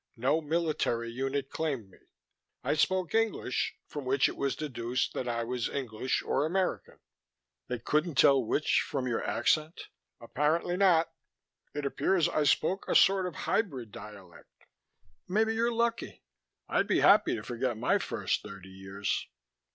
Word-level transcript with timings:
No 0.17 0.41
military 0.41 1.11
unit 1.11 1.51
claimed 1.51 1.91
me. 1.91 1.99
I 2.63 2.73
spoke 2.73 3.13
English, 3.13 3.75
from 3.85 4.03
which 4.03 4.27
it 4.27 4.35
was 4.35 4.55
deduced 4.55 5.13
that 5.13 5.27
I 5.27 5.43
was 5.43 5.69
English 5.69 6.23
or 6.23 6.43
American" 6.43 6.97
"They 7.67 7.77
couldn't 7.77 8.15
tell 8.17 8.43
which, 8.43 8.81
from 8.81 9.05
your 9.05 9.23
accent?" 9.23 9.89
"Apparently 10.19 10.75
not; 10.75 11.09
it 11.75 11.85
appears 11.85 12.27
I 12.27 12.45
spoke 12.45 12.87
a 12.87 12.95
sort 12.95 13.27
of 13.27 13.35
hybrid 13.45 13.91
dialect." 13.91 14.49
"Maybe 15.27 15.53
you're 15.53 15.71
lucky. 15.71 16.23
I'd 16.67 16.87
be 16.87 17.01
happy 17.01 17.35
to 17.35 17.43
forget 17.43 17.77
my 17.77 17.99
first 17.99 18.41
thirty 18.41 18.69
years." 18.69 19.27